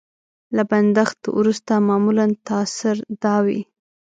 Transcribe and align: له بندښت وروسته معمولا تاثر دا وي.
له 0.55 0.63
بندښت 0.71 1.21
وروسته 1.39 1.71
معمولا 1.87 2.25
تاثر 2.49 2.95
دا 3.23 3.35
وي. 3.45 3.59